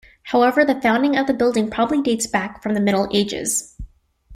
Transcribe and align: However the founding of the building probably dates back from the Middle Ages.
However 0.23 0.65
the 0.65 0.81
founding 0.81 1.15
of 1.15 1.27
the 1.27 1.33
building 1.35 1.69
probably 1.69 2.01
dates 2.01 2.25
back 2.25 2.63
from 2.63 2.73
the 2.73 2.79
Middle 2.79 3.07
Ages. 3.11 3.75